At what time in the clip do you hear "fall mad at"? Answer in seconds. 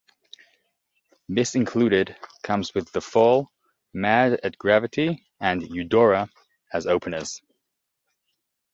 3.01-4.57